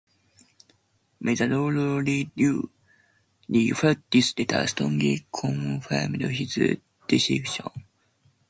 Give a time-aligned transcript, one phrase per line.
[1.19, 2.71] May the Lord lead you.
[3.49, 7.67] Lee felt this letter strongly confirmed his decision.